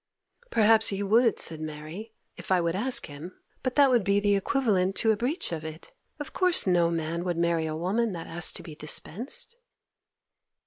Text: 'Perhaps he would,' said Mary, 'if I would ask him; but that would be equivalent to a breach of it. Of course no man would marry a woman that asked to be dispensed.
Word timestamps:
'Perhaps 0.49 0.87
he 0.87 1.03
would,' 1.03 1.39
said 1.39 1.61
Mary, 1.61 2.11
'if 2.35 2.51
I 2.51 2.59
would 2.59 2.75
ask 2.75 3.05
him; 3.05 3.39
but 3.61 3.75
that 3.75 3.91
would 3.91 4.03
be 4.03 4.35
equivalent 4.35 4.95
to 4.95 5.11
a 5.11 5.15
breach 5.15 5.51
of 5.51 5.63
it. 5.63 5.93
Of 6.19 6.33
course 6.33 6.65
no 6.65 6.89
man 6.89 7.23
would 7.23 7.37
marry 7.37 7.67
a 7.67 7.75
woman 7.75 8.11
that 8.13 8.25
asked 8.25 8.55
to 8.55 8.63
be 8.63 8.73
dispensed. 8.73 9.57